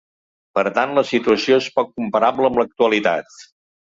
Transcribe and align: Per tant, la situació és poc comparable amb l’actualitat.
Per 0.59 0.63
tant, 0.77 0.95
la 0.99 1.03
situació 1.09 1.59
és 1.65 1.67
poc 1.75 1.91
comparable 2.01 2.51
amb 2.51 2.59
l’actualitat. 2.63 3.43